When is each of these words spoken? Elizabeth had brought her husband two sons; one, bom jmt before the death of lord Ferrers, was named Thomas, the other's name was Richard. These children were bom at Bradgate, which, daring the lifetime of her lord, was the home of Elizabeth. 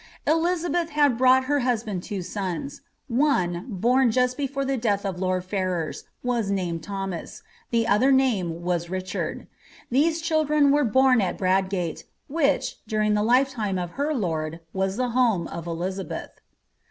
Elizabeth 0.25 0.89
had 0.89 1.15
brought 1.15 1.43
her 1.43 1.59
husband 1.59 2.01
two 2.01 2.23
sons; 2.23 2.81
one, 3.07 3.67
bom 3.69 4.09
jmt 4.09 4.35
before 4.35 4.65
the 4.65 4.75
death 4.75 5.05
of 5.05 5.19
lord 5.19 5.45
Ferrers, 5.45 6.05
was 6.23 6.49
named 6.49 6.81
Thomas, 6.81 7.43
the 7.69 7.87
other's 7.87 8.15
name 8.15 8.63
was 8.63 8.89
Richard. 8.89 9.45
These 9.91 10.19
children 10.19 10.71
were 10.71 10.85
bom 10.85 11.21
at 11.21 11.37
Bradgate, 11.37 12.05
which, 12.27 12.83
daring 12.87 13.13
the 13.13 13.21
lifetime 13.21 13.77
of 13.77 13.91
her 13.91 14.11
lord, 14.11 14.61
was 14.73 14.97
the 14.97 15.09
home 15.09 15.47
of 15.49 15.67
Elizabeth. 15.67 16.31